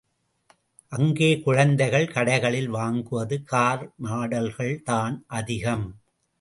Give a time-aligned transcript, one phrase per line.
[0.91, 5.87] அங்கே குழந்தைகள் கடைகளில் வாங்குவது கார் மாடல்கள்தான் அதிகம்.